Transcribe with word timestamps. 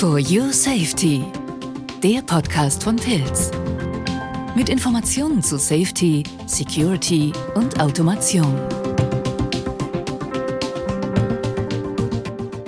For 0.00 0.18
Your 0.18 0.52
Safety, 0.52 1.24
der 2.02 2.20
Podcast 2.20 2.84
von 2.84 2.96
Pilz. 2.96 3.50
Mit 4.54 4.68
Informationen 4.68 5.42
zu 5.42 5.58
Safety, 5.58 6.22
Security 6.46 7.32
und 7.54 7.80
Automation. 7.80 8.54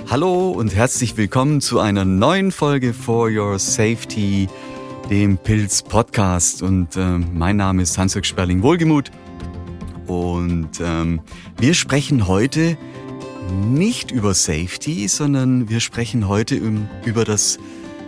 Hallo 0.09 0.49
und 0.49 0.73
herzlich 0.73 1.17
willkommen 1.17 1.61
zu 1.61 1.79
einer 1.79 2.03
neuen 2.03 2.51
Folge 2.51 2.95
For 2.95 3.29
Your 3.29 3.59
Safety, 3.59 4.49
dem 5.11 5.37
Pilz 5.37 5.83
Podcast. 5.83 6.63
Und 6.63 6.97
äh, 6.97 7.19
mein 7.19 7.57
Name 7.57 7.83
ist 7.83 7.95
Hans-Jörg 7.95 8.25
Sperling-Wohlgemuth. 8.25 9.11
Und 10.07 10.71
ähm, 10.81 11.21
wir 11.59 11.75
sprechen 11.75 12.27
heute 12.27 12.75
nicht 13.51 14.11
über 14.11 14.33
Safety, 14.33 15.07
sondern 15.07 15.69
wir 15.69 15.79
sprechen 15.79 16.27
heute 16.27 16.55
über 17.05 17.25
das 17.25 17.57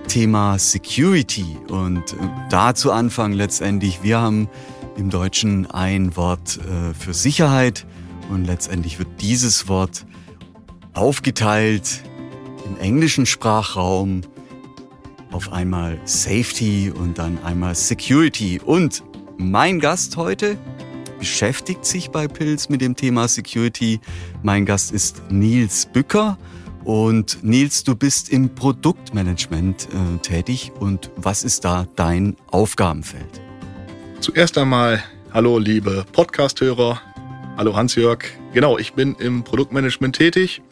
Thema 0.07 0.57
Security. 0.59 1.57
Und 1.69 2.13
äh, 2.13 2.15
da 2.49 2.75
zu 2.75 2.91
Anfang 2.91 3.33
letztendlich, 3.33 4.03
wir 4.03 4.19
haben 4.19 4.49
im 4.97 5.09
Deutschen 5.09 5.69
ein 5.71 6.15
Wort 6.15 6.57
äh, 6.57 6.93
für 6.93 7.13
Sicherheit 7.13 7.85
und 8.29 8.45
letztendlich 8.45 8.99
wird 8.99 9.09
dieses 9.21 9.67
Wort 9.67 10.05
aufgeteilt 10.93 12.03
im 12.65 12.77
englischen 12.79 13.25
Sprachraum 13.25 14.21
auf 15.31 15.51
einmal 15.51 15.99
Safety 16.05 16.91
und 16.91 17.17
dann 17.17 17.41
einmal 17.43 17.75
Security. 17.75 18.59
Und 18.63 19.03
mein 19.37 19.79
Gast 19.79 20.17
heute 20.17 20.57
beschäftigt 21.21 21.85
sich 21.85 22.09
bei 22.09 22.27
Pilz 22.27 22.67
mit 22.67 22.81
dem 22.81 22.95
Thema 22.95 23.27
Security. 23.27 23.99
Mein 24.41 24.65
Gast 24.65 24.91
ist 24.91 25.21
Nils 25.29 25.85
Bücker. 25.85 26.35
Und 26.83 27.43
Nils, 27.43 27.83
du 27.83 27.95
bist 27.95 28.31
im 28.31 28.55
Produktmanagement 28.55 29.87
äh, 29.93 30.17
tätig. 30.23 30.71
Und 30.79 31.11
was 31.17 31.43
ist 31.43 31.63
da 31.63 31.85
dein 31.95 32.35
Aufgabenfeld? 32.49 33.39
Zuerst 34.19 34.57
einmal, 34.57 35.03
hallo 35.31 35.59
liebe 35.59 36.05
Podcast-Hörer. 36.11 36.99
Hallo 37.55 37.75
Hans-Jörg. 37.75 38.23
Genau, 38.53 38.79
ich 38.79 38.93
bin 38.93 39.13
im 39.19 39.43
Produktmanagement 39.43 40.15
tätig. 40.15 40.63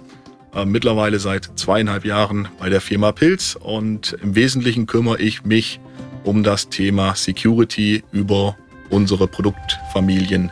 Äh, 0.56 0.66
mittlerweile 0.66 1.20
seit 1.20 1.52
zweieinhalb 1.60 2.06
Jahren 2.06 2.48
bei 2.58 2.70
der 2.70 2.82
Firma 2.82 3.12
Pilz. 3.12 3.56
Und 3.56 4.18
im 4.23 4.34
Wesentlichen 4.34 4.88
kümmere 4.88 5.22
ich 5.22 5.45
mich 5.45 5.80
um 6.23 6.42
das 6.42 6.70
Thema 6.70 7.14
Security 7.14 8.04
über 8.12 8.58
unsere 8.90 9.28
Produktfamilien 9.28 10.52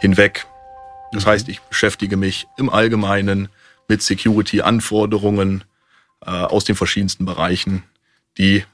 hinweg. 0.00 0.46
Das 1.12 1.26
heißt, 1.26 1.48
ich 1.48 1.60
beschäftige 1.60 2.16
mich 2.16 2.46
im 2.56 2.70
Allgemeinen 2.70 3.48
mit 3.88 4.02
Security-Anforderungen 4.02 5.64
äh, 6.24 6.30
aus 6.30 6.64
den 6.64 6.76
verschiedensten 6.76 7.24
Bereichen, 7.24 7.82
die 8.38 8.64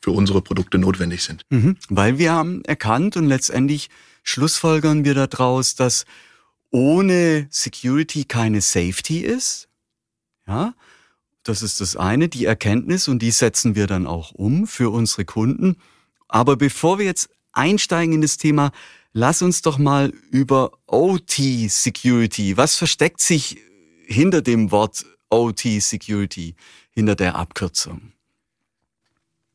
für 0.00 0.10
unsere 0.10 0.42
Produkte 0.42 0.78
notwendig 0.78 1.22
sind. 1.22 1.42
Mhm, 1.50 1.76
weil 1.88 2.18
wir 2.18 2.32
haben 2.32 2.64
erkannt 2.64 3.16
und 3.16 3.26
letztendlich 3.26 3.88
schlussfolgern 4.22 5.04
wir 5.04 5.14
daraus, 5.14 5.74
dass 5.74 6.04
ohne 6.70 7.46
Security 7.50 8.24
keine 8.24 8.60
Safety 8.60 9.20
ist. 9.20 9.68
Ja, 10.46 10.74
das 11.42 11.62
ist 11.62 11.80
das 11.80 11.96
eine, 11.96 12.28
die 12.28 12.44
Erkenntnis 12.44 13.08
und 13.08 13.20
die 13.20 13.30
setzen 13.30 13.74
wir 13.74 13.86
dann 13.86 14.06
auch 14.06 14.32
um 14.32 14.66
für 14.66 14.90
unsere 14.90 15.24
Kunden. 15.24 15.76
Aber 16.28 16.56
bevor 16.56 16.98
wir 16.98 17.06
jetzt 17.06 17.30
einsteigen 17.56 18.14
in 18.14 18.20
das 18.20 18.36
Thema, 18.36 18.72
lass 19.12 19.42
uns 19.42 19.62
doch 19.62 19.78
mal 19.78 20.12
über 20.30 20.72
OT 20.86 21.40
Security. 21.68 22.56
Was 22.56 22.76
versteckt 22.76 23.20
sich 23.20 23.58
hinter 24.06 24.42
dem 24.42 24.70
Wort 24.70 25.04
OT 25.30 25.80
Security, 25.80 26.54
hinter 26.90 27.14
der 27.14 27.36
Abkürzung? 27.36 28.12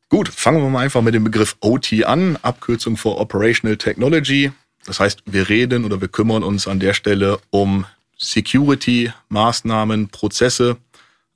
Gut, 0.08 0.28
fangen 0.28 0.62
wir 0.62 0.68
mal 0.68 0.80
einfach 0.80 1.00
mit 1.00 1.14
dem 1.14 1.24
Begriff 1.24 1.56
OT 1.60 2.04
an, 2.04 2.36
Abkürzung 2.42 2.98
für 2.98 3.16
Operational 3.16 3.78
Technology. 3.78 4.52
Das 4.84 5.00
heißt, 5.00 5.22
wir 5.24 5.48
reden 5.48 5.84
oder 5.84 6.00
wir 6.00 6.08
kümmern 6.08 6.42
uns 6.42 6.68
an 6.68 6.80
der 6.80 6.92
Stelle 6.92 7.38
um 7.50 7.86
Security-Maßnahmen, 8.18 10.08
Prozesse 10.08 10.76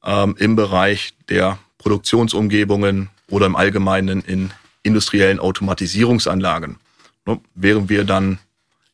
ähm, 0.04 0.36
im 0.38 0.56
Bereich 0.56 1.14
der 1.28 1.58
Produktionsumgebungen 1.78 3.08
oder 3.30 3.46
im 3.46 3.56
Allgemeinen 3.56 4.20
in 4.22 4.50
industriellen 4.86 5.38
Automatisierungsanlagen. 5.38 6.76
Ne, 7.26 7.40
während 7.54 7.88
wir 7.88 8.04
dann 8.04 8.38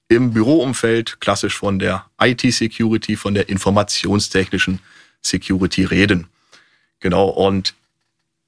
im 0.09 0.33
Büroumfeld 0.33 1.21
klassisch 1.21 1.57
von 1.57 1.79
der 1.79 2.07
IT-Security, 2.21 3.17
von 3.17 3.35
der 3.35 3.49
informationstechnischen 3.49 4.81
Security 5.23 5.85
reden. 5.85 6.27
Genau, 7.01 7.29
und 7.29 7.75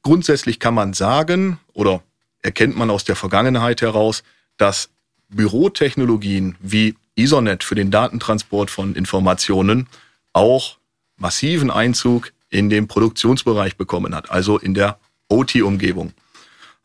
grundsätzlich 0.03 0.59
kann 0.59 0.75
man 0.75 0.93
sagen 0.93 1.59
oder 1.73 2.03
erkennt 2.43 2.77
man 2.77 2.91
aus 2.91 3.05
der 3.05 3.17
Vergangenheit 3.17 3.83
heraus, 3.83 4.23
dass 4.57 4.91
Bürotechnologien 5.29 6.57
wie 6.61 6.95
Ethernet 7.17 7.65
für 7.65 7.75
den 7.75 7.91
Datentransport 7.91 8.71
von 8.71 8.95
Informationen 8.95 9.89
auch 10.33 10.79
massiven 11.17 11.71
Einzug 11.71 12.33
in 12.51 12.71
den 12.71 12.89
Produktionsbereich 12.89 13.77
bekommen 13.77 14.15
hat, 14.15 14.31
also 14.31 14.59
in 14.59 14.75
der 14.75 14.99
OT-Umgebung. 15.29 16.13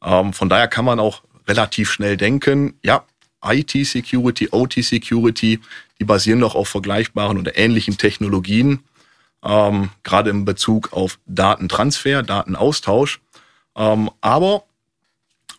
Ähm, 0.04 0.34
von 0.34 0.50
daher 0.50 0.68
kann 0.68 0.86
man 0.86 1.00
auch 1.00 1.24
relativ 1.48 1.92
schnell 1.92 2.18
denken, 2.18 2.76
ja, 2.84 3.04
IT-Security, 3.44 4.50
OT-Security, 4.52 5.60
die 6.00 6.04
basieren 6.06 6.42
doch 6.42 6.56
auf 6.56 6.70
vergleichbaren 6.70 7.38
oder 7.38 7.58
ähnlichen 7.58 7.98
Technologien, 7.98 8.80
ähm, 9.44 9.90
gerade 10.04 10.30
im 10.30 10.46
Bezug 10.46 10.94
auf 10.94 11.20
Datentransfer, 11.26 12.24
Datenaustausch. 12.24 13.22
Ähm, 13.76 14.10
aber 14.22 14.64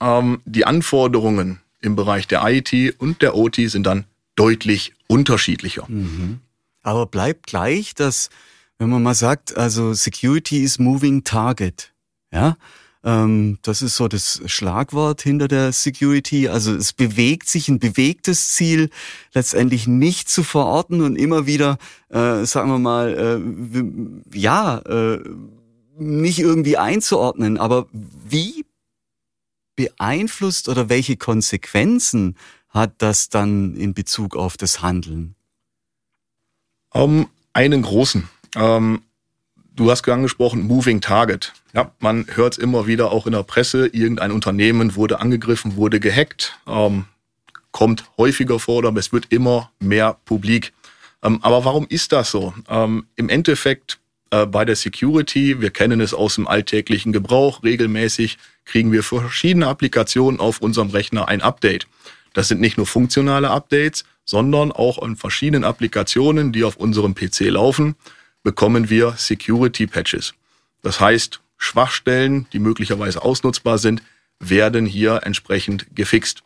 ähm, 0.00 0.42
die 0.44 0.66
Anforderungen 0.66 1.60
im 1.80 1.96
Bereich 1.96 2.26
der 2.26 2.42
IT 2.46 3.00
und 3.00 3.22
der 3.22 3.34
OT 3.34 3.56
sind 3.56 3.84
dann 3.84 4.04
deutlich 4.36 4.92
unterschiedlicher. 5.06 5.84
Mhm. 5.88 6.40
Aber 6.82 7.06
bleibt 7.06 7.46
gleich, 7.46 7.94
dass, 7.94 8.30
wenn 8.78 8.90
man 8.90 9.02
mal 9.02 9.14
sagt, 9.14 9.56
also 9.56 9.92
Security 9.94 10.62
is 10.62 10.78
moving 10.78 11.24
target, 11.24 11.92
ja, 12.32 12.56
ähm, 13.02 13.58
das 13.62 13.80
ist 13.80 13.96
so 13.96 14.08
das 14.08 14.42
Schlagwort 14.46 15.22
hinter 15.22 15.48
der 15.48 15.72
Security. 15.72 16.48
Also 16.48 16.74
es 16.74 16.92
bewegt 16.92 17.48
sich 17.48 17.68
ein 17.68 17.78
bewegtes 17.78 18.52
Ziel 18.52 18.90
letztendlich 19.32 19.86
nicht 19.86 20.28
zu 20.28 20.42
verorten 20.42 21.00
und 21.00 21.16
immer 21.16 21.46
wieder, 21.46 21.78
äh, 22.10 22.44
sagen 22.44 22.70
wir 22.70 22.78
mal, 22.78 23.42
äh, 24.34 24.38
ja, 24.38 24.78
äh, 24.78 25.20
nicht 25.98 26.38
irgendwie 26.38 26.76
einzuordnen. 26.76 27.56
Aber 27.56 27.86
wie 27.92 28.66
beeinflusst 29.76 30.68
oder 30.68 30.90
welche 30.90 31.16
Konsequenzen 31.16 32.36
hat 32.68 32.92
das 32.98 33.30
dann 33.30 33.74
in 33.76 33.94
Bezug 33.94 34.36
auf 34.36 34.58
das 34.58 34.82
Handeln? 34.82 35.34
Um, 36.92 37.28
einen 37.54 37.82
großen. 37.82 38.28
Ähm, 38.56 39.02
Du 39.80 39.90
hast 39.90 40.06
angesprochen, 40.06 40.64
Moving 40.64 41.00
Target. 41.00 41.54
Ja, 41.72 41.90
man 42.00 42.26
hört 42.34 42.58
immer 42.58 42.86
wieder 42.86 43.12
auch 43.12 43.24
in 43.24 43.32
der 43.32 43.44
Presse, 43.44 43.86
irgendein 43.86 44.30
Unternehmen 44.30 44.94
wurde 44.94 45.20
angegriffen, 45.20 45.76
wurde 45.76 46.00
gehackt. 46.00 46.58
Ähm, 46.68 47.06
kommt 47.72 48.04
häufiger 48.18 48.58
vor, 48.58 48.84
aber 48.84 49.00
es 49.00 49.10
wird 49.10 49.28
immer 49.30 49.70
mehr 49.78 50.18
publik. 50.26 50.74
Ähm, 51.22 51.38
aber 51.40 51.64
warum 51.64 51.86
ist 51.88 52.12
das 52.12 52.30
so? 52.30 52.52
Ähm, 52.68 53.06
Im 53.16 53.30
Endeffekt 53.30 53.98
äh, 54.30 54.44
bei 54.44 54.66
der 54.66 54.76
Security, 54.76 55.62
wir 55.62 55.70
kennen 55.70 56.02
es 56.02 56.12
aus 56.12 56.34
dem 56.34 56.46
alltäglichen 56.46 57.14
Gebrauch, 57.14 57.62
regelmäßig 57.62 58.36
kriegen 58.66 58.92
wir 58.92 59.02
verschiedene 59.02 59.66
Applikationen 59.66 60.40
auf 60.40 60.60
unserem 60.60 60.90
Rechner 60.90 61.26
ein 61.28 61.40
Update. 61.40 61.86
Das 62.34 62.48
sind 62.48 62.60
nicht 62.60 62.76
nur 62.76 62.86
funktionale 62.86 63.48
Updates, 63.48 64.04
sondern 64.26 64.72
auch 64.72 65.00
an 65.00 65.16
verschiedenen 65.16 65.64
Applikationen, 65.64 66.52
die 66.52 66.64
auf 66.64 66.76
unserem 66.76 67.14
PC 67.14 67.48
laufen 67.48 67.96
bekommen 68.42 68.90
wir 68.90 69.14
Security 69.16 69.86
Patches. 69.86 70.34
Das 70.82 71.00
heißt, 71.00 71.40
Schwachstellen, 71.56 72.46
die 72.52 72.58
möglicherweise 72.58 73.22
ausnutzbar 73.22 73.78
sind, 73.78 74.02
werden 74.38 74.86
hier 74.86 75.20
entsprechend 75.24 75.86
gefixt. 75.94 76.42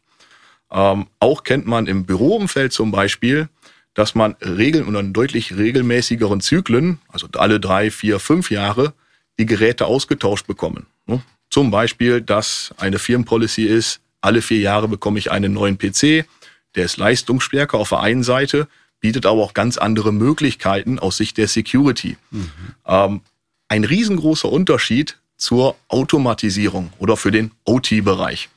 Ähm, 0.70 1.06
auch 1.20 1.44
kennt 1.44 1.66
man 1.66 1.86
im 1.86 2.04
Büroumfeld 2.04 2.72
zum 2.72 2.90
Beispiel, 2.90 3.48
dass 3.94 4.16
man 4.16 4.34
Regeln 4.40 4.88
oder 4.88 5.00
in 5.00 5.12
deutlich 5.12 5.56
regelmäßigeren 5.56 6.40
Zyklen, 6.40 6.98
also 7.08 7.28
alle 7.34 7.60
drei, 7.60 7.92
vier, 7.92 8.18
fünf 8.18 8.50
Jahre, 8.50 8.92
die 9.38 9.46
Geräte 9.46 9.86
ausgetauscht 9.86 10.48
bekommen. 10.48 10.86
Ne? 11.06 11.22
Zum 11.48 11.70
Beispiel, 11.70 12.20
dass 12.20 12.74
eine 12.76 12.98
Firmenpolicy 12.98 13.64
ist, 13.64 14.00
alle 14.20 14.42
vier 14.42 14.58
Jahre 14.58 14.88
bekomme 14.88 15.20
ich 15.20 15.30
einen 15.30 15.52
neuen 15.52 15.78
PC, 15.78 16.26
der 16.74 16.84
ist 16.84 16.96
leistungsstärker 16.96 17.78
auf 17.78 17.90
der 17.90 18.00
einen 18.00 18.24
Seite 18.24 18.66
bietet 19.00 19.26
aber 19.26 19.42
auch 19.42 19.54
ganz 19.54 19.76
andere 19.76 20.12
Möglichkeiten 20.12 20.98
aus 20.98 21.16
Sicht 21.16 21.36
der 21.36 21.48
Security. 21.48 22.16
Mhm. 22.30 22.50
Ähm, 22.86 23.20
ein 23.68 23.84
riesengroßer 23.84 24.50
Unterschied 24.50 25.18
zur 25.36 25.76
Automatisierung 25.88 26.92
oder 26.98 27.16
für 27.16 27.30
den 27.30 27.50
OT-Bereich. 27.64 28.48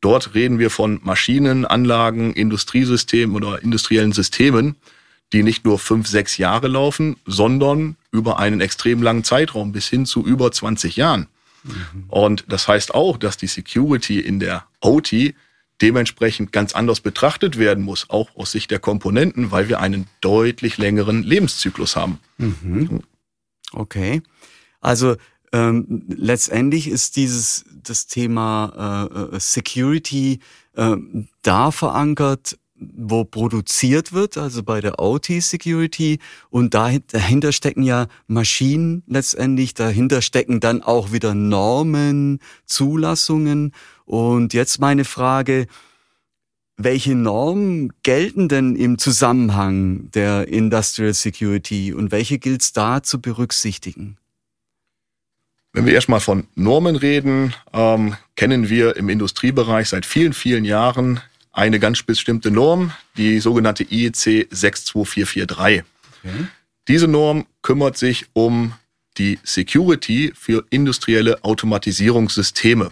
Dort 0.00 0.34
reden 0.34 0.58
wir 0.58 0.70
von 0.70 1.00
Maschinen, 1.02 1.64
Anlagen, 1.64 2.32
Industriesystemen 2.34 3.34
oder 3.34 3.62
industriellen 3.62 4.12
Systemen, 4.12 4.76
die 5.32 5.42
nicht 5.42 5.64
nur 5.64 5.78
fünf, 5.78 6.06
sechs 6.06 6.36
Jahre 6.36 6.68
laufen, 6.68 7.16
sondern 7.26 7.96
über 8.12 8.38
einen 8.38 8.60
extrem 8.60 9.02
langen 9.02 9.24
Zeitraum 9.24 9.72
bis 9.72 9.88
hin 9.88 10.06
zu 10.06 10.24
über 10.24 10.52
20 10.52 10.96
Jahren. 10.96 11.26
Mhm. 11.64 12.04
Und 12.08 12.44
das 12.48 12.68
heißt 12.68 12.94
auch, 12.94 13.16
dass 13.16 13.36
die 13.36 13.48
Security 13.48 14.20
in 14.20 14.38
der 14.38 14.66
OT 14.80 15.34
dementsprechend 15.82 16.52
ganz 16.52 16.74
anders 16.74 17.00
betrachtet 17.00 17.58
werden 17.58 17.84
muss, 17.84 18.08
auch 18.10 18.34
aus 18.34 18.52
Sicht 18.52 18.70
der 18.70 18.78
Komponenten, 18.78 19.50
weil 19.50 19.68
wir 19.68 19.80
einen 19.80 20.06
deutlich 20.20 20.78
längeren 20.78 21.22
Lebenszyklus 21.22 21.96
haben. 21.96 22.18
Mhm. 22.38 23.02
Okay. 23.72 24.22
Also 24.80 25.16
ähm, 25.52 26.04
letztendlich 26.08 26.88
ist 26.88 27.16
dieses 27.16 27.64
das 27.82 28.06
Thema 28.06 29.08
äh, 29.32 29.36
äh 29.36 29.40
Security 29.40 30.40
äh, 30.74 30.96
da 31.42 31.70
verankert, 31.70 32.58
wo 32.78 33.24
produziert 33.24 34.12
wird, 34.12 34.36
also 34.36 34.62
bei 34.62 34.80
der 34.80 34.98
OT-Security. 34.98 36.18
Und 36.50 36.74
dahinter 36.74 37.52
stecken 37.52 37.82
ja 37.82 38.06
Maschinen 38.26 39.02
letztendlich, 39.06 39.74
dahinter 39.74 40.22
stecken 40.22 40.60
dann 40.60 40.82
auch 40.82 41.12
wieder 41.12 41.34
Normen, 41.34 42.40
Zulassungen. 42.66 43.72
Und 44.04 44.54
jetzt 44.54 44.80
meine 44.80 45.04
Frage, 45.04 45.66
welche 46.76 47.14
Normen 47.14 47.92
gelten 48.02 48.48
denn 48.48 48.76
im 48.76 48.98
Zusammenhang 48.98 50.10
der 50.10 50.48
Industrial 50.48 51.14
Security 51.14 51.94
und 51.94 52.12
welche 52.12 52.38
gilt 52.38 52.62
es 52.62 52.72
da 52.72 53.02
zu 53.02 53.20
berücksichtigen? 53.20 54.18
Wenn 55.72 55.86
wir 55.86 55.94
erstmal 55.94 56.20
von 56.20 56.46
Normen 56.54 56.96
reden, 56.96 57.54
ähm, 57.72 58.16
kennen 58.34 58.68
wir 58.68 58.96
im 58.96 59.08
Industriebereich 59.08 59.88
seit 59.88 60.06
vielen, 60.06 60.32
vielen 60.32 60.64
Jahren 60.64 61.20
eine 61.56 61.80
ganz 61.80 62.02
bestimmte 62.02 62.50
Norm, 62.50 62.92
die 63.16 63.40
sogenannte 63.40 63.82
IEC 63.82 64.48
62443. 64.50 65.82
Okay. 66.22 66.46
Diese 66.86 67.08
Norm 67.08 67.46
kümmert 67.62 67.96
sich 67.96 68.26
um 68.34 68.74
die 69.16 69.38
Security 69.42 70.32
für 70.36 70.66
industrielle 70.68 71.42
Automatisierungssysteme 71.42 72.90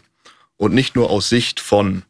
und 0.57 0.75
nicht 0.75 0.97
nur 0.97 1.11
aus 1.11 1.29
Sicht 1.29 1.61
von, 1.61 2.05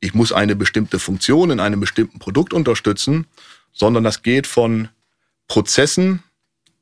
ich 0.00 0.12
muss 0.12 0.30
eine 0.30 0.54
bestimmte 0.54 0.98
Funktion 0.98 1.50
in 1.50 1.58
einem 1.58 1.80
bestimmten 1.80 2.18
Produkt 2.18 2.52
unterstützen, 2.52 3.26
sondern 3.72 4.04
das 4.04 4.22
geht 4.22 4.46
von 4.46 4.90
Prozessen, 5.48 6.22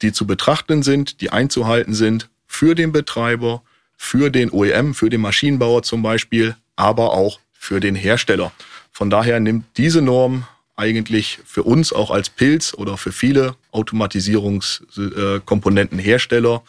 die 0.02 0.12
zu 0.12 0.26
betrachten 0.26 0.82
sind, 0.82 1.20
die 1.20 1.30
einzuhalten 1.30 1.94
sind 1.94 2.28
für 2.48 2.74
den 2.74 2.90
Betreiber, 2.90 3.62
für 3.96 4.30
den 4.30 4.50
OEM, 4.50 4.94
für 4.94 5.10
den 5.10 5.20
Maschinenbauer 5.20 5.84
zum 5.84 6.02
Beispiel, 6.02 6.56
aber 6.74 7.12
auch 7.12 7.38
für 7.62 7.78
den 7.78 7.94
Hersteller. 7.94 8.50
Von 8.90 9.08
daher 9.08 9.38
nimmt 9.38 9.64
diese 9.76 10.02
Norm 10.02 10.48
eigentlich 10.74 11.38
für 11.44 11.62
uns 11.62 11.92
auch 11.92 12.10
als 12.10 12.28
Pilz 12.28 12.74
oder 12.74 12.96
für 12.96 13.12
viele 13.12 13.54
Automatisierungskomponentenhersteller 13.70 16.64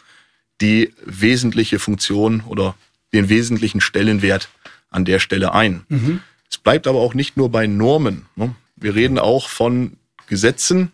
die 0.60 0.94
wesentliche 1.04 1.80
Funktion 1.80 2.44
oder 2.46 2.76
den 3.12 3.28
wesentlichen 3.28 3.80
Stellenwert 3.80 4.48
an 4.88 5.04
der 5.04 5.18
Stelle 5.18 5.52
ein. 5.52 5.84
Mhm. 5.88 6.20
Es 6.48 6.58
bleibt 6.58 6.86
aber 6.86 7.00
auch 7.00 7.14
nicht 7.14 7.36
nur 7.36 7.50
bei 7.50 7.66
Normen. 7.66 8.26
Ne? 8.36 8.54
Wir 8.76 8.94
reden 8.94 9.18
auch 9.18 9.48
von 9.48 9.96
Gesetzen, 10.28 10.92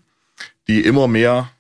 die 0.67 0.81
immer 0.81 1.09
mehr 1.09 1.53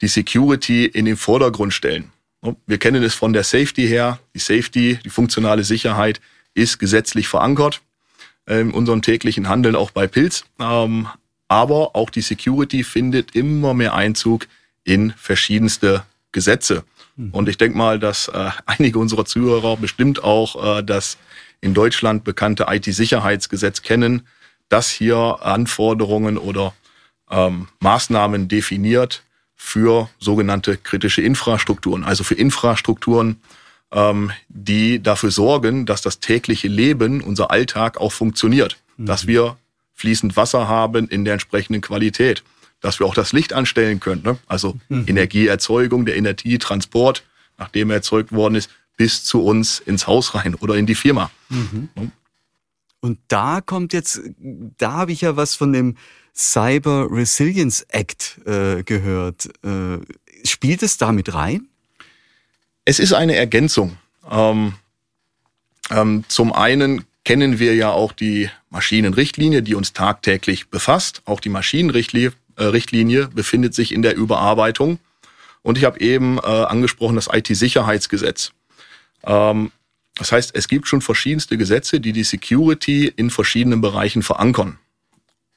die 0.00 0.08
Security 0.08 0.86
in 0.86 1.04
den 1.04 1.18
Vordergrund 1.18 1.74
stellen. 1.74 2.10
Ne? 2.40 2.56
Wir 2.66 2.78
kennen 2.78 3.02
es 3.02 3.12
von 3.12 3.34
der 3.34 3.44
Safety 3.44 3.86
her. 3.86 4.18
Die 4.34 4.38
Safety, 4.38 4.98
die 5.04 5.10
funktionale 5.10 5.62
Sicherheit 5.62 6.22
ist 6.54 6.78
gesetzlich 6.78 7.28
verankert 7.28 7.80
in 8.46 8.72
unserem 8.72 9.02
täglichen 9.02 9.48
Handeln 9.48 9.76
auch 9.76 9.92
bei 9.92 10.06
Pilz. 10.06 10.44
Ähm, 10.58 11.06
aber 11.48 11.94
auch 11.94 12.10
die 12.10 12.22
Security 12.22 12.82
findet 12.82 13.34
immer 13.36 13.74
mehr 13.74 13.94
Einzug 13.94 14.48
in 14.84 15.12
verschiedenste 15.16 16.04
Gesetze. 16.32 16.82
Mhm. 17.16 17.30
Und 17.30 17.48
ich 17.48 17.58
denke 17.58 17.76
mal, 17.76 17.98
dass 17.98 18.28
äh, 18.28 18.50
einige 18.66 18.98
unserer 18.98 19.24
Zuhörer 19.24 19.76
bestimmt 19.76 20.24
auch 20.24 20.78
äh, 20.78 20.82
das 20.82 21.18
in 21.60 21.74
Deutschland 21.74 22.24
bekannte 22.24 22.66
IT-Sicherheitsgesetz 22.68 23.82
kennen, 23.82 24.26
das 24.68 24.90
hier 24.90 25.38
Anforderungen 25.42 26.38
oder 26.38 26.74
ähm, 27.30 27.68
Maßnahmen 27.80 28.48
definiert 28.48 29.22
für 29.54 30.08
sogenannte 30.18 30.76
kritische 30.76 31.22
Infrastrukturen, 31.22 32.02
also 32.02 32.24
für 32.24 32.34
Infrastrukturen, 32.34 33.28
ähm, 33.28 33.36
die 34.48 35.02
dafür 35.02 35.30
sorgen, 35.30 35.84
dass 35.84 36.00
das 36.00 36.20
tägliche 36.20 36.68
Leben, 36.68 37.22
unser 37.22 37.50
Alltag 37.50 37.98
auch 37.98 38.12
funktioniert. 38.12 38.78
Mhm. 38.96 39.06
Dass 39.06 39.26
wir 39.26 39.56
fließend 39.94 40.36
Wasser 40.36 40.66
haben 40.66 41.08
in 41.08 41.24
der 41.24 41.34
entsprechenden 41.34 41.82
Qualität. 41.82 42.42
Dass 42.80 42.98
wir 42.98 43.06
auch 43.06 43.14
das 43.14 43.32
Licht 43.32 43.52
anstellen 43.52 44.00
können. 44.00 44.22
Ne? 44.22 44.38
Also 44.46 44.78
mhm. 44.88 45.04
Energieerzeugung, 45.06 46.06
der 46.06 46.16
Energietransport, 46.16 47.22
nachdem 47.58 47.90
er 47.90 47.96
erzeugt 47.96 48.32
worden 48.32 48.54
ist, 48.54 48.70
bis 48.96 49.24
zu 49.24 49.42
uns 49.42 49.78
ins 49.78 50.06
Haus 50.06 50.34
rein 50.34 50.54
oder 50.54 50.74
in 50.76 50.86
die 50.86 50.94
Firma. 50.94 51.30
Mhm. 51.50 51.88
Und 53.00 53.18
da 53.28 53.60
kommt 53.60 53.92
jetzt, 53.92 54.20
da 54.78 54.92
habe 54.92 55.12
ich 55.12 55.22
ja 55.22 55.36
was 55.36 55.54
von 55.54 55.72
dem 55.72 55.96
Cyber 56.34 57.08
Resilience 57.10 57.82
Act 57.88 58.40
äh, 58.46 58.82
gehört. 58.84 59.50
Äh, 59.64 59.98
spielt 60.44 60.82
es 60.82 60.96
damit 60.96 61.34
rein? 61.34 61.68
Es 62.84 62.98
ist 62.98 63.12
eine 63.12 63.36
Ergänzung. 63.36 63.96
Ähm, 64.30 64.74
ähm, 65.90 66.24
zum 66.28 66.52
einen 66.52 67.04
kennen 67.24 67.58
wir 67.58 67.74
ja 67.74 67.90
auch 67.90 68.12
die 68.12 68.50
Maschinenrichtlinie, 68.70 69.62
die 69.62 69.74
uns 69.74 69.92
tagtäglich 69.92 70.68
befasst. 70.68 71.22
Auch 71.24 71.40
die 71.40 71.48
Maschinenrichtlinie 71.48 72.32
äh, 72.56 73.26
befindet 73.32 73.74
sich 73.74 73.92
in 73.92 74.02
der 74.02 74.16
Überarbeitung. 74.16 74.98
Und 75.62 75.78
ich 75.78 75.84
habe 75.84 76.00
eben 76.00 76.38
äh, 76.38 76.42
angesprochen 76.42 77.14
das 77.14 77.28
IT-Sicherheitsgesetz. 77.32 78.52
Ähm, 79.24 79.70
das 80.16 80.32
heißt, 80.32 80.54
es 80.54 80.68
gibt 80.68 80.88
schon 80.88 81.00
verschiedenste 81.00 81.56
Gesetze, 81.56 82.00
die 82.00 82.12
die 82.12 82.24
Security 82.24 83.12
in 83.14 83.30
verschiedenen 83.30 83.80
Bereichen 83.80 84.22
verankern. 84.22 84.78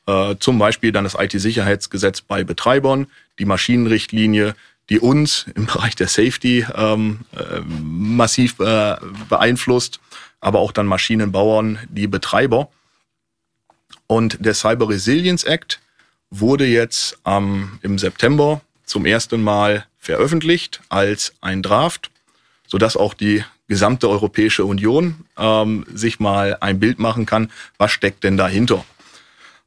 Äh, 0.08 0.36
zum 0.40 0.60
Beispiel 0.60 0.92
dann 0.92 1.04
das 1.04 1.16
IT-Sicherheitsgesetz 1.16 2.22
bei 2.22 2.44
Betreibern, 2.44 3.08
die 3.40 3.46
Maschinenrichtlinie, 3.46 4.56
die 4.90 5.00
uns 5.00 5.46
im 5.56 5.66
Bereich 5.66 5.96
der 5.96 6.08
Safety 6.08 6.66
ähm, 6.76 7.22
äh, 7.36 7.62
massiv 7.62 8.60
äh, 8.60 8.96
beeinflusst, 9.30 10.00
aber 10.40 10.60
auch 10.60 10.72
dann 10.72 10.86
Maschinenbauern, 10.86 11.80
die 11.90 12.08
Betreiber. 12.08 12.70
Und 14.08 14.46
der 14.46 14.54
Cyber 14.54 14.90
Resilience 14.90 15.44
Act 15.44 15.80
wurde 16.30 16.66
jetzt 16.66 17.18
ähm, 17.26 17.80
im 17.82 17.98
September 17.98 18.62
zum 18.84 19.06
ersten 19.06 19.42
Mal 19.42 19.88
veröffentlicht 19.98 20.82
als 20.90 21.34
ein 21.42 21.64
Draft, 21.64 22.12
sodass 22.68 22.96
auch 22.96 23.16
die 23.16 23.44
gesamte 23.68 24.08
Europäische 24.08 24.66
Union 24.66 25.26
ähm, 25.38 25.86
sich 25.92 26.20
mal 26.20 26.58
ein 26.62 26.80
Bild 26.80 27.00
machen 27.00 27.26
kann, 27.26 27.52
was 27.80 27.92
steckt 27.92 28.24
denn 28.24 28.38
dahinter. 28.38 28.86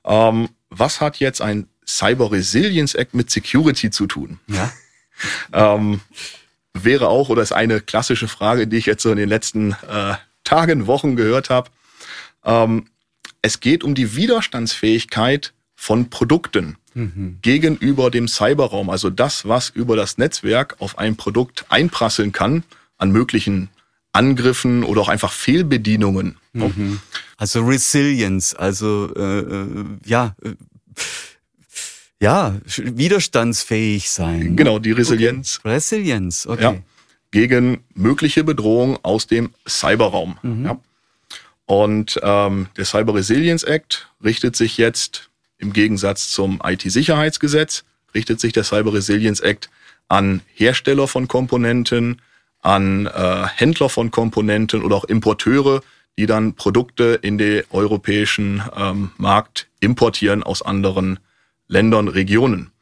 Ähm, 0.04 0.50
was 0.70 1.00
hat 1.00 1.18
jetzt 1.18 1.42
ein 1.42 1.66
Cyber 1.84 2.30
Resilience 2.30 2.94
Act 2.94 3.14
mit 3.14 3.30
Security 3.30 3.90
zu 3.90 4.06
tun? 4.06 4.38
Ja 4.46 4.70
ähm, 5.52 6.00
wäre 6.74 7.08
auch 7.08 7.28
oder 7.28 7.42
ist 7.42 7.52
eine 7.52 7.80
klassische 7.80 8.28
Frage, 8.28 8.66
die 8.66 8.76
ich 8.76 8.86
jetzt 8.86 9.02
so 9.02 9.10
in 9.10 9.16
den 9.16 9.28
letzten 9.28 9.72
äh, 9.88 10.14
Tagen, 10.44 10.86
Wochen 10.86 11.16
gehört 11.16 11.50
habe. 11.50 11.70
Ähm, 12.44 12.86
es 13.42 13.60
geht 13.60 13.84
um 13.84 13.94
die 13.94 14.16
Widerstandsfähigkeit 14.16 15.52
von 15.76 16.10
Produkten 16.10 16.76
mhm. 16.94 17.38
gegenüber 17.42 18.10
dem 18.10 18.28
Cyberraum, 18.28 18.90
also 18.90 19.10
das, 19.10 19.46
was 19.46 19.70
über 19.70 19.96
das 19.96 20.18
Netzwerk 20.18 20.76
auf 20.80 20.98
ein 20.98 21.16
Produkt 21.16 21.66
einprasseln 21.68 22.32
kann 22.32 22.64
an 22.96 23.12
möglichen 23.12 23.68
Angriffen 24.12 24.82
oder 24.82 25.02
auch 25.02 25.08
einfach 25.08 25.32
Fehlbedienungen. 25.32 26.36
Mhm. 26.52 27.00
Also 27.36 27.64
Resilience, 27.64 28.54
also 28.54 29.14
äh, 29.14 29.38
äh 29.40 29.84
ja, 30.04 30.34
äh, 30.42 30.54
ja, 32.20 32.56
widerstandsfähig 32.76 34.10
sein. 34.10 34.56
Genau, 34.56 34.78
die 34.78 34.92
Resilienz. 34.92 35.60
Okay. 35.60 35.74
Resilienz, 35.74 36.46
okay. 36.46 36.62
Ja, 36.62 36.76
gegen 37.30 37.84
mögliche 37.94 38.44
Bedrohungen 38.44 38.98
aus 39.02 39.26
dem 39.26 39.50
Cyberraum. 39.66 40.38
Mhm. 40.42 40.64
Ja. 40.64 40.80
Und 41.66 42.18
ähm, 42.22 42.68
der 42.76 42.86
Cyber 42.86 43.14
Resilience 43.14 43.62
Act 43.62 44.08
richtet 44.24 44.56
sich 44.56 44.78
jetzt 44.78 45.28
im 45.58 45.72
Gegensatz 45.72 46.30
zum 46.30 46.60
IT-Sicherheitsgesetz, 46.64 47.84
richtet 48.14 48.40
sich 48.40 48.52
der 48.52 48.64
Cyber 48.64 48.94
Resilience 48.94 49.40
Act 49.40 49.68
an 50.08 50.40
Hersteller 50.54 51.06
von 51.06 51.28
Komponenten, 51.28 52.22
an 52.62 53.06
äh, 53.06 53.46
Händler 53.54 53.90
von 53.90 54.10
Komponenten 54.10 54.82
oder 54.82 54.96
auch 54.96 55.04
Importeure, 55.04 55.82
die 56.16 56.26
dann 56.26 56.54
Produkte 56.54 57.18
in 57.20 57.38
den 57.38 57.64
europäischen 57.70 58.62
ähm, 58.76 59.10
Markt 59.18 59.68
importieren 59.80 60.42
aus 60.42 60.62
anderen 60.62 61.18
Ländern, 61.68 62.08
Regionen. 62.08 62.72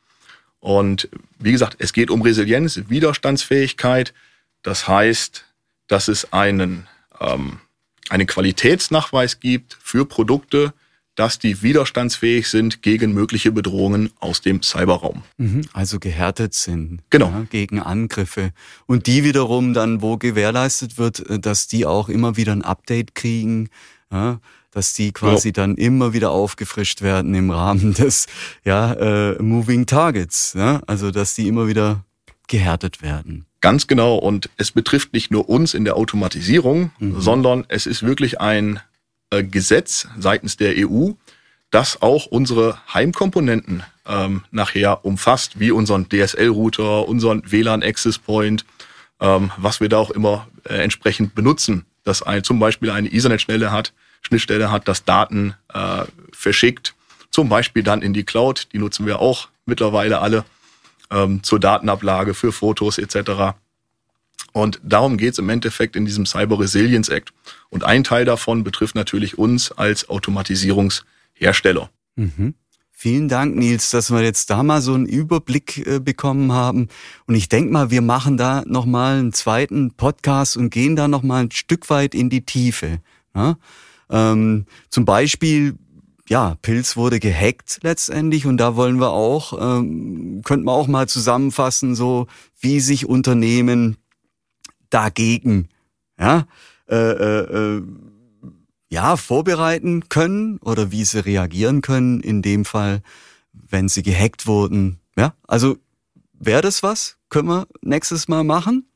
Und 0.61 1.09
wie 1.39 1.53
gesagt, 1.53 1.77
es 1.79 1.93
geht 1.93 2.11
um 2.11 2.23
Resilienz, 2.23 2.81
Widerstandsfähigkeit. 2.89 4.15
Das 4.63 4.89
heißt, 4.89 5.45
dass 5.87 6.09
es 6.09 6.33
einen, 6.33 6.87
ähm, 7.21 7.61
einen 8.09 8.27
Qualitätsnachweis 8.27 9.39
gibt 9.41 9.77
für 9.81 10.07
Produkte, 10.07 10.73
dass 11.17 11.39
die 11.39 11.63
widerstandsfähig 11.63 12.49
sind 12.49 12.83
gegen 12.83 13.13
mögliche 13.13 13.51
Bedrohungen 13.51 14.11
aus 14.21 14.43
dem 14.43 14.63
Cyberraum. 14.63 15.23
Mhm, 15.39 15.63
also 15.73 15.99
gehärtet 15.99 16.53
sind. 16.55 17.01
Genau. 17.11 17.31
Ja, 17.31 17.47
gegen 17.51 17.81
Angriffe. 17.81 18.53
Und 18.87 19.07
die 19.07 19.25
wiederum 19.25 19.73
dann, 19.73 20.03
wo 20.03 20.19
gewährleistet 20.19 20.99
wird, 20.99 21.29
äh, 21.29 21.41
dass 21.41 21.67
die 21.67 21.87
auch 21.87 22.09
immer 22.09 22.37
wieder 22.37 22.53
ein 22.53 22.63
Update 22.63 23.15
kriegen, 23.15 23.71
ja, 24.13 24.41
dass 24.77 24.93
die 24.93 25.11
quasi 25.11 25.49
ja. 25.49 25.53
dann 25.53 25.77
immer 25.77 26.13
wieder 26.13 26.33
aufgefrischt 26.33 27.01
werden 27.01 27.35
im 27.35 27.51
Rahmen 27.51 27.95
des 27.99 28.27
ja, 28.63 28.93
äh, 28.93 29.43
Moving 29.43 29.87
Targets. 29.87 30.53
Ja? 30.53 30.83
Also 30.87 31.11
dass 31.11 31.35
die 31.35 31.49
immer 31.49 31.67
wieder 31.67 32.05
gehärtet 32.47 33.01
werden. 33.01 33.47
Ganz 33.63 33.87
genau. 33.87 34.17
Und 34.17 34.51
es 34.59 34.73
betrifft 34.73 35.15
nicht 35.15 35.31
nur 35.31 35.49
uns 35.49 35.73
in 35.73 35.87
der 35.87 35.97
Automatisierung, 35.97 36.91
mhm. 36.99 37.19
sondern 37.19 37.65
es 37.69 37.87
ist 37.87 38.03
wirklich 38.03 38.39
ein 38.39 38.81
äh, 39.31 39.43
Gesetz 39.43 40.09
seitens 40.19 40.59
der 40.59 40.75
EU, 40.77 41.13
das 41.71 42.03
auch 42.03 42.27
unsere 42.27 42.79
Heimkomponenten 42.93 43.83
ähm, 44.07 44.45
nachher 44.51 45.07
umfasst, 45.07 45.59
wie 45.59 45.71
unseren 45.71 46.11
DSL-Router, 46.11 47.09
unseren 47.09 47.51
WLAN-Access 47.51 48.19
Point, 48.19 48.67
ähm, 49.21 49.51
was 49.57 49.81
wir 49.81 49.89
da 49.89 49.97
auch 49.97 50.11
immer 50.11 50.49
äh, 50.65 50.75
entsprechend 50.75 51.35
benutzen. 51.35 51.87
Dass 52.05 52.23
ein, 52.23 52.45
zum 52.45 52.59
Beispiel 52.59 52.91
eine 52.91 53.09
Ethernet-Schnittstelle 53.09 53.73
hat, 53.73 53.95
Schnittstelle 54.27 54.71
hat, 54.71 54.89
das 54.89 55.05
Daten 55.05 55.55
äh, 55.73 56.05
verschickt, 56.33 56.95
zum 57.31 57.49
Beispiel 57.49 57.83
dann 57.83 58.03
in 58.03 58.13
die 58.13 58.25
Cloud, 58.25 58.69
die 58.73 58.79
nutzen 58.79 59.07
wir 59.07 59.21
auch 59.21 59.49
mittlerweile 59.67 60.21
alle 60.21 60.45
ähm, 61.11 61.43
zur 61.43 61.61
Datenablage 61.61 62.35
für 62.35 62.53
Fotos 62.53 62.99
etc. 62.99 63.55
Und 64.53 64.81
darum 64.83 65.17
geht 65.17 65.33
es 65.33 65.39
im 65.39 65.49
Endeffekt 65.49 65.97
in 65.97 66.05
diesem 66.05 66.27
Cyber 66.27 66.59
Resilience 66.59 67.09
Act. 67.09 67.33
Und 67.69 67.85
ein 67.85 68.05
Teil 68.05 68.25
davon 68.25 68.65
betrifft 68.65 68.95
natürlich 68.95 69.39
uns 69.39 69.71
als 69.73 70.09
Automatisierungshersteller. 70.09 71.91
Mhm. 72.17 72.55
Vielen 72.91 73.29
Dank, 73.29 73.55
Nils, 73.55 73.91
dass 73.91 74.11
wir 74.11 74.23
jetzt 74.23 74.49
da 74.49 74.63
mal 74.63 74.81
so 74.81 74.95
einen 74.95 75.05
Überblick 75.05 75.87
äh, 75.87 76.01
bekommen 76.01 76.53
haben. 76.53 76.89
Und 77.27 77.35
ich 77.35 77.51
denke 77.51 77.71
mal, 77.71 77.91
wir 77.91 78.01
machen 78.01 78.39
da 78.39 78.63
nochmal 78.67 79.19
einen 79.19 79.35
zweiten 79.35 79.93
Podcast 79.93 80.57
und 80.57 80.71
gehen 80.71 80.97
da 80.97 81.07
nochmal 81.07 81.45
ein 81.45 81.51
Stück 81.51 81.91
weit 81.91 82.15
in 82.15 82.31
die 82.31 82.47
Tiefe. 82.47 83.01
Ja? 83.35 83.59
Ähm, 84.11 84.67
zum 84.89 85.05
Beispiel, 85.05 85.77
ja, 86.29 86.57
Pilz 86.63 86.97
wurde 86.97 87.21
gehackt 87.21 87.81
letztendlich 87.83 88.47
und 88.47 88.57
da 88.59 88.77
wollen 88.77 88.99
wir 88.99 89.11
auch, 89.11 89.53
ähm, 89.61 90.43
könnten 90.45 90.67
wir 90.67 90.73
auch 90.73 90.89
mal 90.89 91.09
zusammenfassen, 91.09 91.95
so 91.95 92.27
wie 92.61 92.81
sich 92.81 93.07
Unternehmen 93.07 93.97
dagegen, 94.91 95.69
ja, 96.19 96.47
äh, 96.89 96.97
äh, 96.97 97.77
äh, 97.77 97.83
ja, 98.89 99.17
vorbereiten 99.17 100.09
können 100.09 100.59
oder 100.59 100.93
wie 100.93 101.05
sie 101.05 101.25
reagieren 101.25 101.81
können 101.81 102.21
in 102.21 102.43
dem 102.43 102.65
Fall, 102.65 103.03
wenn 103.53 103.89
sie 103.89 104.03
gehackt 104.03 104.47
wurden. 104.47 105.01
Ja, 105.17 105.35
also 105.47 105.77
wäre 106.33 106.63
das 106.63 106.83
was? 106.83 107.17
Können 107.29 107.49
wir 107.49 107.67
nächstes 107.83 108.29
Mal 108.29 108.45
machen? 108.45 108.87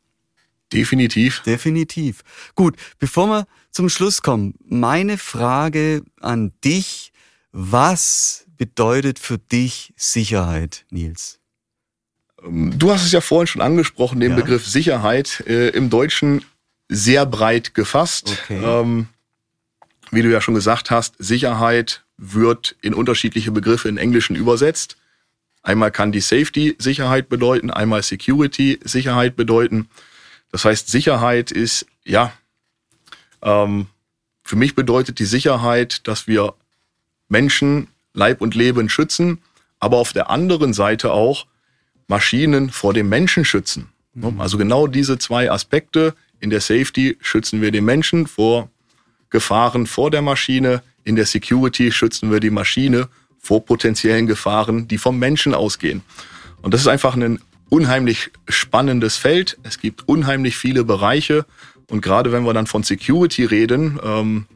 Definitiv. 0.72 1.40
Definitiv. 1.40 2.22
Gut, 2.54 2.76
bevor 2.98 3.26
wir 3.26 3.46
zum 3.70 3.88
Schluss 3.88 4.22
kommen, 4.22 4.54
meine 4.64 5.18
Frage 5.18 6.02
an 6.20 6.52
dich, 6.64 7.12
was 7.52 8.46
bedeutet 8.56 9.18
für 9.18 9.38
dich 9.38 9.92
Sicherheit, 9.96 10.84
Nils? 10.90 11.40
Ähm, 12.44 12.78
du 12.78 12.92
hast 12.92 13.04
es 13.04 13.12
ja 13.12 13.20
vorhin 13.20 13.46
schon 13.46 13.62
angesprochen, 13.62 14.20
den 14.20 14.30
ja. 14.32 14.36
Begriff 14.36 14.66
Sicherheit 14.66 15.42
äh, 15.46 15.70
im 15.70 15.90
Deutschen 15.90 16.44
sehr 16.88 17.26
breit 17.26 17.74
gefasst. 17.74 18.38
Okay. 18.44 18.60
Ähm, 18.62 19.08
wie 20.10 20.22
du 20.22 20.30
ja 20.30 20.40
schon 20.40 20.54
gesagt 20.54 20.90
hast, 20.90 21.14
Sicherheit 21.18 22.04
wird 22.16 22.76
in 22.82 22.94
unterschiedliche 22.94 23.52
Begriffe 23.52 23.88
in 23.88 23.96
Englischen 23.96 24.36
übersetzt. 24.36 24.96
Einmal 25.62 25.90
kann 25.90 26.10
die 26.10 26.20
Safety 26.20 26.76
Sicherheit 26.78 27.28
bedeuten, 27.28 27.70
einmal 27.70 28.02
Security 28.02 28.80
Sicherheit 28.82 29.36
bedeuten. 29.36 29.88
Das 30.52 30.64
heißt, 30.64 30.88
Sicherheit 30.88 31.50
ist, 31.50 31.87
ja, 32.04 32.33
ähm, 33.42 33.87
für 34.42 34.57
mich 34.57 34.75
bedeutet 34.75 35.19
die 35.19 35.25
Sicherheit, 35.26 36.07
dass 36.09 36.26
wir 36.26 36.54
Menschen, 37.28 37.88
Leib 38.12 38.40
und 38.40 38.54
Leben 38.54 38.88
schützen, 38.88 39.38
aber 39.78 39.99
auf 39.99 40.12
der 40.12 40.30
anderen 40.30 40.73
Seite 40.73 41.12
auch 41.12 41.47
Maschinen 42.09 42.71
vor 42.71 42.92
dem 42.92 43.09
Menschen 43.09 43.45
schützen. 43.45 43.88
Mhm. 44.14 44.40
Also 44.40 44.59
genau 44.59 44.87
diese 44.87 45.19
zwei 45.19 45.50
Aspekte. 45.50 46.14
In 46.40 46.50
der 46.50 46.61
Safety 46.61 47.16
schützen 47.21 47.61
wir 47.61 47.71
den 47.71 47.85
Menschen 47.85 48.26
vor 48.26 48.69
Gefahren 49.30 49.87
vor 49.87 50.11
der 50.11 50.23
Maschine. 50.23 50.83
In 51.04 51.16
der 51.16 51.26
Security 51.26 51.92
schützen 51.92 52.33
wir 52.33 52.40
die 52.40 52.50
Maschine 52.50 53.09
vor 53.38 53.64
potenziellen 53.64 54.26
Gefahren, 54.26 54.88
die 54.88 54.99
vom 54.99 55.19
Menschen 55.19 55.54
ausgehen. 55.54 56.02
Und 56.62 56.75
das 56.75 56.83
ist 56.83 56.88
einfach 56.88 57.14
ein 57.14 57.40
unheimlich 57.70 58.30
spannendes 58.48 59.16
Feld. 59.16 59.58
Es 59.62 59.80
gibt 59.80 60.06
unheimlich 60.06 60.56
viele 60.56 60.84
Bereiche. 60.84 61.46
Und 61.88 62.02
gerade 62.02 62.30
wenn 62.32 62.44
wir 62.44 62.52
dann 62.52 62.66
von 62.66 62.82
Security 62.82 63.44
reden, 63.44 63.98
ähm, 64.04 64.46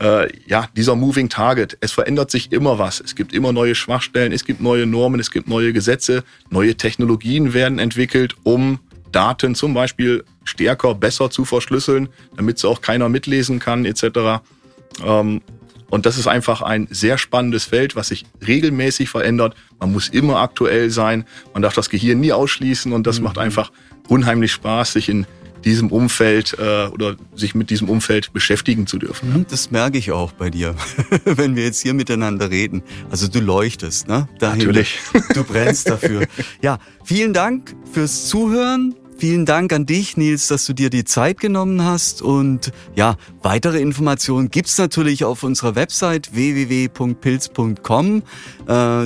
äh, 0.00 0.28
ja, 0.46 0.68
dieser 0.74 0.96
Moving 0.96 1.28
Target, 1.28 1.76
es 1.80 1.92
verändert 1.92 2.30
sich 2.30 2.52
immer 2.52 2.78
was. 2.78 3.00
Es 3.00 3.14
gibt 3.14 3.32
immer 3.32 3.52
neue 3.52 3.74
Schwachstellen, 3.74 4.32
es 4.32 4.44
gibt 4.44 4.60
neue 4.60 4.86
Normen, 4.86 5.20
es 5.20 5.30
gibt 5.30 5.46
neue 5.46 5.72
Gesetze, 5.72 6.24
neue 6.48 6.74
Technologien 6.74 7.52
werden 7.52 7.78
entwickelt, 7.78 8.34
um 8.42 8.80
Daten 9.12 9.54
zum 9.54 9.74
Beispiel 9.74 10.24
stärker, 10.44 10.94
besser 10.94 11.30
zu 11.30 11.44
verschlüsseln, 11.44 12.08
damit 12.36 12.58
sie 12.58 12.68
auch 12.68 12.80
keiner 12.80 13.08
mitlesen 13.08 13.58
kann, 13.58 13.84
etc. 13.84 14.40
Ähm, 15.04 15.42
und 15.90 16.06
das 16.06 16.16
ist 16.16 16.26
einfach 16.26 16.62
ein 16.62 16.88
sehr 16.90 17.18
spannendes 17.18 17.64
Feld, 17.64 17.96
was 17.96 18.08
sich 18.08 18.24
regelmäßig 18.46 19.08
verändert. 19.08 19.54
Man 19.78 19.92
muss 19.92 20.08
immer 20.08 20.38
aktuell 20.38 20.90
sein. 20.90 21.24
Man 21.52 21.62
darf 21.62 21.74
das 21.74 21.90
Gehirn 21.90 22.20
nie 22.20 22.32
ausschließen 22.32 22.92
und 22.92 23.06
das 23.06 23.18
mhm. 23.18 23.24
macht 23.24 23.38
einfach 23.38 23.72
unheimlich 24.08 24.52
Spaß, 24.52 24.94
sich 24.94 25.08
in 25.08 25.26
diesem 25.64 25.90
Umfeld 25.90 26.56
äh, 26.58 26.86
oder 26.86 27.16
sich 27.34 27.54
mit 27.54 27.70
diesem 27.70 27.88
Umfeld 27.88 28.32
beschäftigen 28.32 28.86
zu 28.86 28.98
dürfen. 28.98 29.32
Mhm, 29.32 29.46
das 29.48 29.70
merke 29.70 29.98
ich 29.98 30.10
auch 30.12 30.32
bei 30.32 30.50
dir, 30.50 30.74
wenn 31.24 31.56
wir 31.56 31.64
jetzt 31.64 31.80
hier 31.80 31.94
miteinander 31.94 32.50
reden. 32.50 32.82
Also 33.10 33.28
du 33.28 33.40
leuchtest, 33.40 34.08
ne? 34.08 34.28
Dahinter. 34.38 34.66
Natürlich. 34.66 35.00
Du 35.34 35.44
brennst 35.44 35.88
dafür. 35.88 36.26
Ja, 36.62 36.78
vielen 37.04 37.32
Dank 37.32 37.74
fürs 37.92 38.28
Zuhören. 38.28 38.94
Vielen 39.20 39.44
Dank 39.44 39.70
an 39.74 39.84
dich, 39.84 40.16
Nils, 40.16 40.48
dass 40.48 40.64
du 40.64 40.72
dir 40.72 40.88
die 40.88 41.04
Zeit 41.04 41.40
genommen 41.40 41.84
hast. 41.84 42.22
Und 42.22 42.72
ja, 42.96 43.16
weitere 43.42 43.78
Informationen 43.78 44.50
gibt's 44.50 44.78
natürlich 44.78 45.24
auf 45.24 45.42
unserer 45.42 45.74
Website 45.74 46.34
www.pilz.com. 46.34 48.16
Äh, 48.16 48.22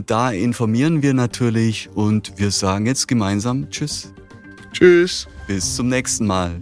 da 0.06 0.30
informieren 0.30 1.02
wir 1.02 1.14
natürlich 1.14 1.90
und 1.96 2.34
wir 2.36 2.52
sagen 2.52 2.86
jetzt 2.86 3.08
gemeinsam 3.08 3.68
Tschüss. 3.70 4.12
Tschüss. 4.72 5.26
Bis 5.48 5.74
zum 5.74 5.88
nächsten 5.88 6.28
Mal. 6.28 6.60